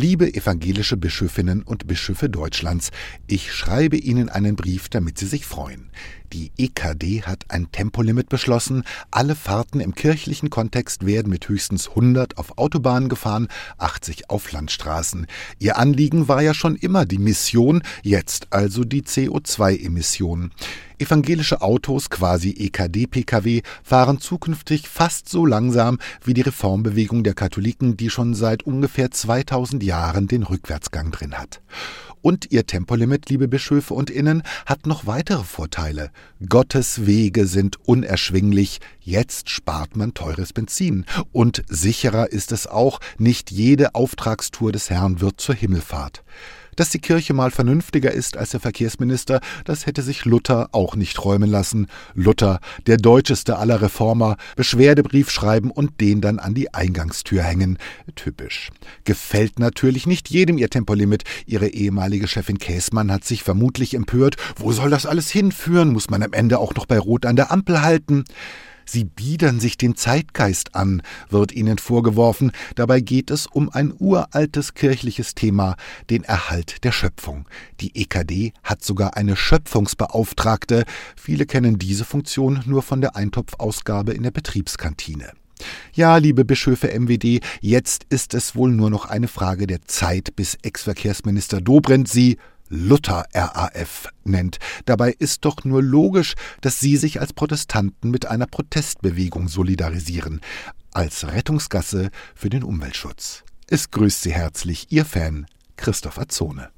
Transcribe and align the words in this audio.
Liebe 0.00 0.32
evangelische 0.34 0.96
Bischöfinnen 0.96 1.62
und 1.62 1.86
Bischöfe 1.86 2.30
Deutschlands, 2.30 2.88
ich 3.26 3.52
schreibe 3.52 3.98
Ihnen 3.98 4.30
einen 4.30 4.56
Brief, 4.56 4.88
damit 4.88 5.18
Sie 5.18 5.26
sich 5.26 5.44
freuen. 5.44 5.90
Die 6.32 6.52
EKD 6.56 7.22
hat 7.22 7.46
ein 7.48 7.72
Tempolimit 7.72 8.28
beschlossen. 8.28 8.84
Alle 9.10 9.34
Fahrten 9.34 9.80
im 9.80 9.96
kirchlichen 9.96 10.48
Kontext 10.48 11.04
werden 11.04 11.28
mit 11.28 11.48
höchstens 11.48 11.88
100 11.88 12.38
auf 12.38 12.56
Autobahnen 12.56 13.08
gefahren, 13.08 13.48
80 13.78 14.30
auf 14.30 14.52
Landstraßen. 14.52 15.26
Ihr 15.58 15.76
Anliegen 15.76 16.28
war 16.28 16.40
ja 16.40 16.54
schon 16.54 16.76
immer 16.76 17.04
die 17.04 17.18
Mission, 17.18 17.82
jetzt 18.04 18.46
also 18.50 18.84
die 18.84 19.02
CO2-Emissionen. 19.02 20.52
Evangelische 20.98 21.62
Autos, 21.62 22.10
quasi 22.10 22.50
EKD-Pkw, 22.50 23.62
fahren 23.82 24.20
zukünftig 24.20 24.88
fast 24.88 25.28
so 25.28 25.46
langsam 25.46 25.98
wie 26.22 26.34
die 26.34 26.42
Reformbewegung 26.42 27.24
der 27.24 27.34
Katholiken, 27.34 27.96
die 27.96 28.10
schon 28.10 28.34
seit 28.34 28.62
ungefähr 28.62 29.10
2000 29.10 29.82
Jahren 29.82 30.28
den 30.28 30.44
Rückwärtsgang 30.44 31.10
drin 31.10 31.38
hat. 31.38 31.60
Und 32.22 32.50
ihr 32.50 32.66
Tempolimit, 32.66 33.30
liebe 33.30 33.48
Bischöfe 33.48 33.94
und 33.94 34.10
Innen, 34.10 34.42
hat 34.66 34.86
noch 34.86 35.06
weitere 35.06 35.44
Vorteile. 35.44 36.10
Gottes 36.48 37.06
Wege 37.06 37.46
sind 37.46 37.76
unerschwinglich, 37.86 38.80
jetzt 39.00 39.48
spart 39.48 39.96
man 39.96 40.14
teures 40.14 40.52
Benzin. 40.52 41.06
Und 41.32 41.62
sicherer 41.68 42.30
ist 42.30 42.52
es 42.52 42.66
auch, 42.66 43.00
nicht 43.18 43.50
jede 43.50 43.94
Auftragstour 43.94 44.72
des 44.72 44.90
Herrn 44.90 45.20
wird 45.20 45.40
zur 45.40 45.54
Himmelfahrt. 45.54 46.22
Dass 46.80 46.88
die 46.88 46.98
Kirche 46.98 47.34
mal 47.34 47.50
vernünftiger 47.50 48.10
ist 48.10 48.38
als 48.38 48.52
der 48.52 48.60
Verkehrsminister, 48.60 49.42
das 49.66 49.84
hätte 49.84 50.00
sich 50.00 50.24
Luther 50.24 50.70
auch 50.72 50.96
nicht 50.96 51.14
träumen 51.14 51.50
lassen. 51.50 51.88
Luther, 52.14 52.58
der 52.86 52.96
deutscheste 52.96 53.58
aller 53.58 53.82
Reformer, 53.82 54.38
Beschwerdebrief 54.56 55.30
schreiben 55.30 55.70
und 55.70 56.00
den 56.00 56.22
dann 56.22 56.38
an 56.38 56.54
die 56.54 56.72
Eingangstür 56.72 57.42
hängen. 57.42 57.76
Typisch. 58.16 58.70
Gefällt 59.04 59.58
natürlich 59.58 60.06
nicht 60.06 60.30
jedem 60.30 60.56
ihr 60.56 60.70
Tempolimit. 60.70 61.24
Ihre 61.44 61.68
ehemalige 61.68 62.26
Chefin 62.26 62.56
Käßmann 62.56 63.12
hat 63.12 63.24
sich 63.24 63.42
vermutlich 63.42 63.92
empört. 63.92 64.36
Wo 64.56 64.72
soll 64.72 64.88
das 64.88 65.04
alles 65.04 65.30
hinführen? 65.30 65.92
Muss 65.92 66.08
man 66.08 66.22
am 66.22 66.32
Ende 66.32 66.58
auch 66.58 66.74
noch 66.74 66.86
bei 66.86 66.98
Rot 66.98 67.26
an 67.26 67.36
der 67.36 67.52
Ampel 67.52 67.82
halten? 67.82 68.24
Sie 68.90 69.04
biedern 69.04 69.60
sich 69.60 69.78
dem 69.78 69.94
Zeitgeist 69.94 70.74
an, 70.74 71.02
wird 71.28 71.52
ihnen 71.52 71.78
vorgeworfen. 71.78 72.50
Dabei 72.74 73.00
geht 73.00 73.30
es 73.30 73.46
um 73.46 73.70
ein 73.70 73.94
uraltes 73.96 74.74
kirchliches 74.74 75.36
Thema, 75.36 75.76
den 76.10 76.24
Erhalt 76.24 76.82
der 76.82 76.90
Schöpfung. 76.90 77.46
Die 77.80 77.94
EKD 77.94 78.52
hat 78.64 78.82
sogar 78.82 79.16
eine 79.16 79.36
Schöpfungsbeauftragte. 79.36 80.82
Viele 81.14 81.46
kennen 81.46 81.78
diese 81.78 82.04
Funktion 82.04 82.64
nur 82.66 82.82
von 82.82 83.00
der 83.00 83.14
Eintopfausgabe 83.14 84.12
in 84.12 84.24
der 84.24 84.32
Betriebskantine. 84.32 85.34
Ja, 85.92 86.16
liebe 86.16 86.44
Bischöfe 86.44 86.88
MWD, 86.88 87.40
jetzt 87.60 88.06
ist 88.08 88.34
es 88.34 88.56
wohl 88.56 88.72
nur 88.72 88.90
noch 88.90 89.04
eine 89.04 89.28
Frage 89.28 89.68
der 89.68 89.82
Zeit, 89.82 90.34
bis 90.34 90.58
Ex-Verkehrsminister 90.62 91.60
Dobrindt 91.60 92.08
sie 92.08 92.38
Luther 92.70 93.26
RAF 93.34 94.08
nennt. 94.24 94.58
Dabei 94.86 95.14
ist 95.18 95.44
doch 95.44 95.64
nur 95.64 95.82
logisch, 95.82 96.34
dass 96.60 96.80
Sie 96.80 96.96
sich 96.96 97.20
als 97.20 97.32
Protestanten 97.32 98.10
mit 98.10 98.26
einer 98.26 98.46
Protestbewegung 98.46 99.48
solidarisieren, 99.48 100.40
als 100.92 101.26
Rettungsgasse 101.26 102.10
für 102.34 102.48
den 102.48 102.62
Umweltschutz. 102.62 103.42
Es 103.66 103.90
grüßt 103.90 104.22
Sie 104.22 104.32
herzlich 104.32 104.86
Ihr 104.90 105.04
Fan 105.04 105.46
Christopher 105.76 106.28
Zone. 106.28 106.68